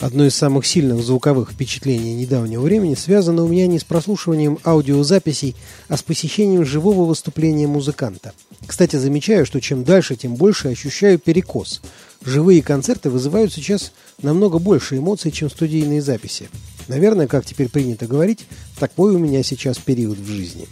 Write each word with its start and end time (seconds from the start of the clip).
Одно 0.00 0.26
из 0.26 0.36
самых 0.36 0.64
сильных 0.64 1.02
звуковых 1.02 1.50
впечатлений 1.50 2.14
недавнего 2.14 2.62
времени 2.62 2.94
связано 2.94 3.42
у 3.42 3.48
меня 3.48 3.66
не 3.66 3.80
с 3.80 3.84
прослушиванием 3.84 4.60
аудиозаписей, 4.64 5.56
а 5.88 5.96
с 5.96 6.04
посещением 6.04 6.64
живого 6.64 7.04
выступления 7.04 7.66
музыканта. 7.66 8.32
Кстати, 8.64 8.94
замечаю, 8.94 9.44
что 9.44 9.60
чем 9.60 9.82
дальше, 9.82 10.14
тем 10.14 10.36
больше 10.36 10.68
ощущаю 10.68 11.18
перекос. 11.18 11.80
Живые 12.24 12.62
концерты 12.62 13.10
вызывают 13.10 13.52
сейчас 13.52 13.90
намного 14.22 14.60
больше 14.60 14.98
эмоций, 14.98 15.32
чем 15.32 15.50
студийные 15.50 16.00
записи. 16.00 16.48
Наверное, 16.86 17.26
как 17.26 17.44
теперь 17.44 17.68
принято 17.68 18.06
говорить, 18.06 18.46
такой 18.78 19.16
у 19.16 19.18
меня 19.18 19.42
сейчас 19.42 19.78
период 19.78 20.18
в 20.18 20.26
жизни. 20.26 20.68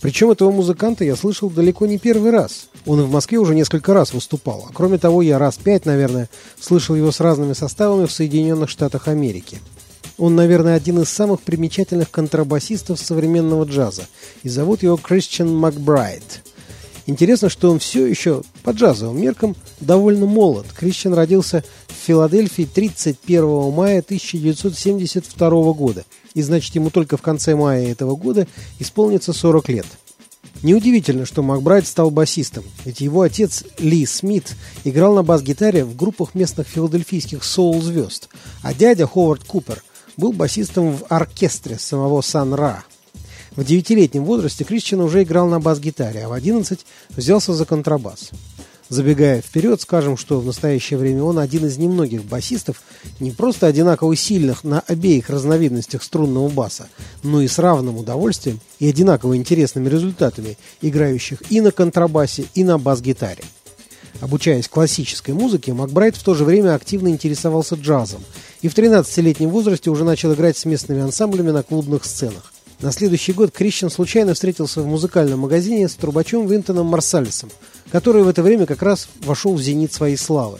Причем 0.00 0.30
этого 0.30 0.50
музыканта 0.50 1.04
я 1.04 1.14
слышал 1.14 1.50
далеко 1.50 1.86
не 1.86 1.98
первый 1.98 2.30
раз. 2.30 2.68
Он 2.86 3.00
и 3.00 3.04
в 3.04 3.10
Москве 3.10 3.38
уже 3.38 3.54
несколько 3.54 3.92
раз 3.92 4.14
выступал. 4.14 4.66
А 4.68 4.72
кроме 4.72 4.98
того, 4.98 5.20
я 5.20 5.38
раз 5.38 5.58
пять, 5.58 5.84
наверное, 5.84 6.30
слышал 6.58 6.96
его 6.96 7.12
с 7.12 7.20
разными 7.20 7.52
составами 7.52 8.06
в 8.06 8.12
Соединенных 8.12 8.70
Штатах 8.70 9.08
Америки. 9.08 9.58
Он, 10.16 10.36
наверное, 10.36 10.74
один 10.74 11.00
из 11.00 11.08
самых 11.08 11.40
примечательных 11.40 12.10
контрабасистов 12.10 12.98
современного 12.98 13.64
джаза. 13.64 14.06
И 14.42 14.48
зовут 14.48 14.82
его 14.82 14.96
Кристиан 14.96 15.54
Макбрайт. 15.54 16.42
Интересно, 17.10 17.48
что 17.48 17.70
он 17.70 17.78
все 17.78 18.06
еще, 18.06 18.42
по 18.62 18.70
джазовым 18.70 19.20
меркам, 19.20 19.56
довольно 19.80 20.26
молод. 20.26 20.66
Кристиан 20.74 21.14
родился 21.14 21.64
в 21.88 22.06
Филадельфии 22.06 22.68
31 22.72 23.72
мая 23.72 23.98
1972 23.98 25.72
года– 25.72 26.04
и 26.34 26.42
значит 26.42 26.74
ему 26.74 26.90
только 26.90 27.16
в 27.16 27.22
конце 27.22 27.54
мая 27.54 27.90
этого 27.90 28.16
года 28.16 28.46
исполнится 28.78 29.32
40 29.32 29.68
лет. 29.68 29.86
Неудивительно, 30.62 31.24
что 31.24 31.42
Макбрайт 31.42 31.86
стал 31.86 32.10
басистом, 32.10 32.64
ведь 32.84 33.00
его 33.00 33.22
отец 33.22 33.64
Ли 33.78 34.04
Смит 34.04 34.54
играл 34.84 35.14
на 35.14 35.22
бас-гитаре 35.22 35.84
в 35.84 35.96
группах 35.96 36.34
местных 36.34 36.66
филадельфийских 36.66 37.42
соул-звезд, 37.44 38.28
а 38.62 38.74
дядя 38.74 39.06
Ховард 39.06 39.44
Купер 39.44 39.82
был 40.16 40.32
басистом 40.32 40.96
в 40.96 41.04
оркестре 41.08 41.78
самого 41.78 42.20
Сан 42.20 42.52
Ра. 42.52 42.84
В 43.56 43.64
девятилетнем 43.64 44.24
возрасте 44.24 44.64
Кристиан 44.64 45.00
уже 45.00 45.22
играл 45.22 45.48
на 45.48 45.60
бас-гитаре, 45.60 46.24
а 46.24 46.28
в 46.28 46.32
11 46.32 46.86
взялся 47.10 47.52
за 47.52 47.64
контрабас. 47.64 48.30
Забегая 48.88 49.40
вперед, 49.40 49.80
скажем, 49.80 50.16
что 50.16 50.40
в 50.40 50.46
настоящее 50.46 50.98
время 50.98 51.22
он 51.22 51.38
один 51.38 51.64
из 51.66 51.78
немногих 51.78 52.24
басистов, 52.24 52.82
не 53.20 53.30
просто 53.30 53.68
одинаково 53.68 54.16
сильных 54.16 54.64
на 54.64 54.80
обеих 54.80 55.30
разновидностях 55.30 56.02
струнного 56.02 56.48
баса, 56.48 56.88
но 57.22 57.40
и 57.40 57.46
с 57.46 57.58
равным 57.60 57.98
удовольствием 57.98 58.60
и 58.80 58.88
одинаково 58.88 59.36
интересными 59.36 59.88
результатами, 59.88 60.58
играющих 60.80 61.42
и 61.50 61.60
на 61.60 61.70
контрабасе, 61.70 62.46
и 62.54 62.64
на 62.64 62.78
бас-гитаре. 62.78 63.44
Обучаясь 64.20 64.68
классической 64.68 65.34
музыке, 65.34 65.72
Макбрайт 65.72 66.16
в 66.16 66.22
то 66.24 66.34
же 66.34 66.44
время 66.44 66.74
активно 66.74 67.08
интересовался 67.08 67.76
джазом 67.76 68.22
и 68.60 68.68
в 68.68 68.74
13-летнем 68.74 69.50
возрасте 69.50 69.90
уже 69.90 70.04
начал 70.04 70.34
играть 70.34 70.56
с 70.56 70.64
местными 70.64 71.00
ансамблями 71.00 71.52
на 71.52 71.62
клубных 71.62 72.04
сценах. 72.04 72.52
На 72.82 72.92
следующий 72.92 73.34
год 73.34 73.50
Крищен 73.50 73.90
случайно 73.90 74.32
встретился 74.32 74.80
в 74.80 74.86
музыкальном 74.86 75.40
магазине 75.40 75.86
с 75.86 75.94
трубачом 75.94 76.46
Винтоном 76.46 76.86
Марсалисом, 76.86 77.50
который 77.92 78.22
в 78.22 78.28
это 78.28 78.42
время 78.42 78.64
как 78.64 78.82
раз 78.82 79.08
вошел 79.22 79.54
в 79.54 79.60
зенит 79.60 79.92
своей 79.92 80.16
славы. 80.16 80.58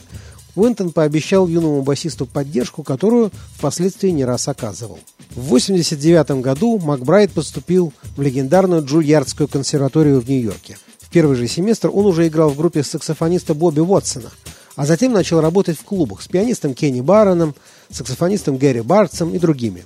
Уинтон 0.55 0.91
пообещал 0.91 1.48
юному 1.48 1.80
басисту 1.83 2.27
поддержку, 2.27 2.83
которую 2.83 3.30
впоследствии 3.57 4.11
не 4.11 4.27
раз 4.27 4.48
оказывал. 4.48 4.98
В 5.30 5.47
1989 5.47 6.42
году 6.42 6.79
Макбрайт 6.79 7.33
поступил 7.33 7.95
в 8.17 8.20
легендарную 8.20 8.85
Джульярдскую 8.85 9.48
консерваторию 9.48 10.20
в 10.20 10.29
Нью-Йорке. 10.29 10.77
В 11.01 11.09
первый 11.09 11.36
же 11.36 11.48
семестр 11.48 11.89
он 11.91 12.05
уже 12.05 12.29
играл 12.29 12.51
в 12.51 12.57
группе 12.57 12.83
саксофониста 12.83 13.55
Бобби 13.55 13.80
Уотсона, 13.80 14.30
а 14.77 14.85
затем 14.85 15.13
начал 15.13 15.41
работать 15.41 15.79
в 15.79 15.85
клубах 15.85 16.20
с 16.20 16.29
пианистом 16.29 16.75
Кенни 16.75 17.01
Барроном, 17.01 17.55
саксофонистом 17.91 18.59
Гэри 18.59 18.83
Бартсом 18.83 19.35
и 19.35 19.39
другими. 19.39 19.85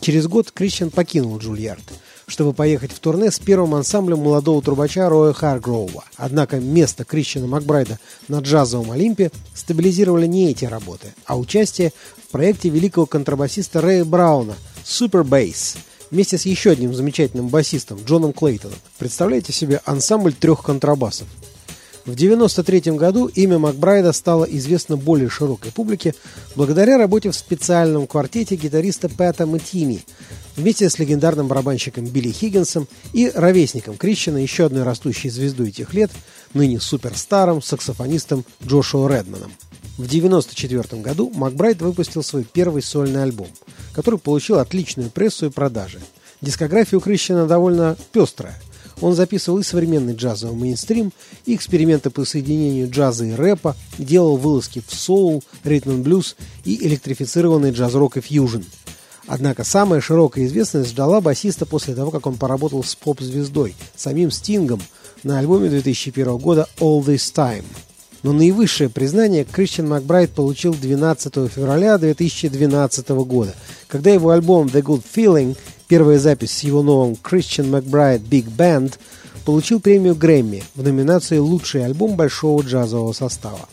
Через 0.00 0.28
год 0.28 0.50
Крищен 0.52 0.90
покинул 0.90 1.38
Джульярд, 1.38 1.82
чтобы 2.26 2.52
поехать 2.52 2.92
в 2.92 2.98
турне 3.00 3.30
с 3.30 3.38
первым 3.38 3.74
ансамблем 3.74 4.18
молодого 4.20 4.62
трубача 4.62 5.08
Роя 5.08 5.32
Харгроува. 5.32 6.04
Однако 6.16 6.60
место 6.60 7.04
Крищена 7.04 7.46
Макбрайда 7.46 7.98
на 8.28 8.38
джазовом 8.38 8.92
Олимпе 8.92 9.30
стабилизировали 9.54 10.26
не 10.26 10.50
эти 10.50 10.64
работы, 10.64 11.14
а 11.24 11.36
участие 11.36 11.92
в 12.16 12.30
проекте 12.30 12.68
великого 12.68 13.06
контрабасиста 13.06 13.80
Рэя 13.80 14.04
Брауна 14.04 14.54
«Super 14.84 15.24
Bass», 15.24 15.76
вместе 16.10 16.38
с 16.38 16.46
еще 16.46 16.70
одним 16.70 16.94
замечательным 16.94 17.48
басистом 17.48 17.98
Джоном 18.04 18.32
Клейтоном. 18.32 18.78
Представляете 18.98 19.52
себе 19.52 19.80
ансамбль 19.84 20.32
трех 20.32 20.62
контрабасов. 20.62 21.26
В 22.06 22.10
1993 22.10 22.92
году 22.92 23.26
имя 23.26 23.58
Макбрайда 23.58 24.12
стало 24.12 24.44
известно 24.44 24.96
более 24.96 25.28
широкой 25.28 25.72
публике 25.72 26.14
благодаря 26.54 26.98
работе 26.98 27.32
в 27.32 27.34
специальном 27.34 28.06
квартете 28.06 28.54
гитариста 28.54 29.08
Пэта 29.08 29.44
Матини 29.44 30.04
вместе 30.54 30.88
с 30.88 31.00
легендарным 31.00 31.48
барабанщиком 31.48 32.04
Билли 32.06 32.30
Хиггинсом 32.30 32.86
и 33.12 33.28
ровесником 33.34 33.96
Крищена, 33.96 34.36
еще 34.36 34.66
одной 34.66 34.84
растущей 34.84 35.30
звездой 35.30 35.70
этих 35.70 35.94
лет, 35.94 36.12
ныне 36.54 36.78
суперстаром, 36.78 37.60
саксофонистом 37.60 38.44
Джошуа 38.64 39.08
Редманом. 39.08 39.50
В 39.98 40.06
1994 40.06 41.02
году 41.02 41.32
Макбрайт 41.34 41.82
выпустил 41.82 42.22
свой 42.22 42.44
первый 42.44 42.82
сольный 42.82 43.24
альбом, 43.24 43.48
который 43.92 44.20
получил 44.20 44.60
отличную 44.60 45.10
прессу 45.10 45.46
и 45.46 45.50
продажи. 45.50 45.98
Дискография 46.40 46.98
у 46.98 47.00
Крищена 47.00 47.48
довольно 47.48 47.96
пестрая. 48.12 48.54
Он 49.00 49.14
записывал 49.14 49.58
и 49.58 49.62
современный 49.62 50.14
джазовый 50.14 50.56
мейнстрим, 50.56 51.12
и 51.44 51.54
эксперименты 51.54 52.10
по 52.10 52.24
соединению 52.24 52.90
джаза 52.90 53.26
и 53.26 53.32
рэпа, 53.32 53.76
делал 53.98 54.36
вылазки 54.36 54.82
в 54.86 54.94
соул, 54.94 55.44
ритм 55.64 56.02
блюз 56.02 56.36
и 56.64 56.86
электрифицированный 56.86 57.72
джаз-рок 57.72 58.16
и 58.16 58.20
фьюжн. 58.20 58.62
Однако 59.26 59.64
самая 59.64 60.00
широкая 60.00 60.46
известность 60.46 60.90
ждала 60.90 61.20
басиста 61.20 61.66
после 61.66 61.94
того, 61.94 62.10
как 62.10 62.26
он 62.26 62.36
поработал 62.36 62.82
с 62.84 62.94
поп-звездой, 62.94 63.74
самим 63.96 64.30
Стингом, 64.30 64.80
на 65.24 65.38
альбоме 65.38 65.68
2001 65.68 66.36
года 66.38 66.68
«All 66.78 67.04
This 67.04 67.34
Time». 67.34 67.64
Но 68.22 68.32
наивысшее 68.32 68.88
признание 68.88 69.44
Кристиан 69.44 69.88
Макбрайт 69.88 70.30
получил 70.30 70.74
12 70.74 71.50
февраля 71.50 71.98
2012 71.98 73.08
года, 73.10 73.54
когда 73.88 74.10
его 74.10 74.30
альбом 74.30 74.66
«The 74.66 74.82
Good 74.82 75.04
Feeling» 75.14 75.56
Первая 75.88 76.18
запись 76.18 76.50
с 76.50 76.60
его 76.64 76.82
новым 76.82 77.12
Christian 77.12 77.70
McBride 77.70 78.22
Big 78.22 78.46
Band 78.56 78.94
получил 79.44 79.78
премию 79.78 80.16
Грэмми 80.16 80.64
в 80.74 80.82
номинации 80.82 81.38
«Лучший 81.38 81.84
альбом 81.84 82.16
большого 82.16 82.62
джазового 82.62 83.12
состава». 83.12 83.68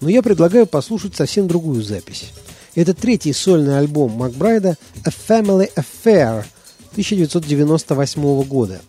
Но 0.00 0.08
я 0.08 0.22
предлагаю 0.22 0.66
послушать 0.66 1.14
совсем 1.14 1.46
другую 1.46 1.82
запись. 1.82 2.30
Это 2.74 2.94
третий 2.94 3.34
сольный 3.34 3.78
альбом 3.78 4.12
Макбрайда 4.12 4.78
«A 5.04 5.10
Family 5.10 5.70
Affair» 5.76 6.44
1998 6.92 8.42
года. 8.44 8.80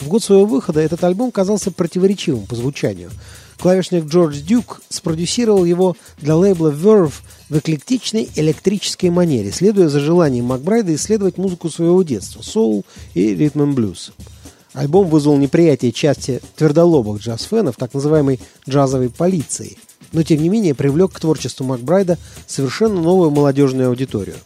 В 0.00 0.08
год 0.08 0.22
своего 0.22 0.44
выхода 0.44 0.80
этот 0.80 1.02
альбом 1.04 1.32
казался 1.32 1.70
противоречивым 1.70 2.44
по 2.44 2.54
звучанию– 2.54 3.10
Клавишник 3.58 4.04
Джордж 4.04 4.40
Дюк 4.40 4.82
спродюсировал 4.88 5.64
его 5.64 5.96
для 6.18 6.36
лейбла 6.36 6.70
Verve 6.70 7.12
в 7.48 7.58
эклектичной 7.58 8.28
электрической 8.34 9.10
манере, 9.10 9.52
следуя 9.52 9.88
за 9.88 10.00
желанием 10.00 10.46
Макбрайда 10.46 10.94
исследовать 10.94 11.38
музыку 11.38 11.70
своего 11.70 12.02
детства– 12.02 12.42
соул 12.42 12.84
и 13.14 13.34
ритм 13.34 13.72
блюз. 13.74 14.12
Альбом 14.72 15.08
вызвал 15.08 15.36
неприятие 15.36 15.92
части 15.92 16.40
твердолобых 16.56 17.22
джаз-фенов, 17.22 17.76
так 17.76 17.94
называемой 17.94 18.40
«джазовой 18.68 19.08
полиции», 19.08 19.78
но 20.12 20.22
тем 20.22 20.42
не 20.42 20.48
менее 20.48 20.74
привлек 20.74 21.12
к 21.12 21.20
творчеству 21.20 21.64
Макбрайда 21.64 22.18
совершенно 22.46 23.00
новую 23.00 23.30
молодежную 23.30 23.88
аудиторию. 23.88 24.36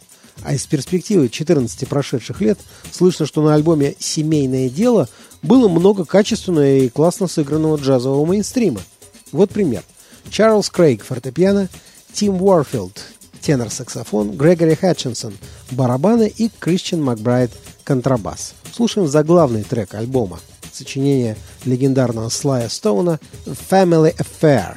А 0.43 0.55
из 0.55 0.67
перспективы 0.67 1.29
14 1.29 1.89
прошедших 1.89 2.41
лет 2.41 2.59
слышно, 2.93 3.27
что 3.27 3.43
на 3.43 3.55
альбоме 3.55 3.95
«Семейное 3.99 4.69
дело» 4.69 5.09
было 5.43 5.69
много 5.69 6.05
качественного 6.05 6.67
и 6.67 6.89
классно 6.89 7.27
сыгранного 7.27 7.77
джазового 7.77 8.25
мейнстрима– 8.27 8.83
вот 9.33 9.51
пример. 9.51 9.83
Чарльз 10.31 10.71
Крейг– 10.71 11.05
фортепиано, 11.05 11.69
Тим 12.13 12.43
Уорфилд– 12.43 13.03
тенор-саксофон, 13.41 14.37
Грегори 14.37 14.75
Хатчинсон– 14.75 15.37
барабаны 15.71 16.33
и 16.37 16.51
Кристиан 16.59 17.03
Макбрайт– 17.03 17.51
контрабас. 17.85 18.55
Слушаем 18.73 19.09
заглавный 19.09 19.65
трек 19.65 19.95
альбома. 19.95 20.41
Сочинение 20.73 21.37
легендарного 21.65 22.29
Слая 22.29 22.69
Стоуна 22.69 23.19
«Family 23.47 24.15
Affair». 24.17 24.77